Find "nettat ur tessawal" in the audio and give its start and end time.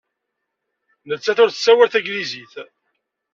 1.09-1.89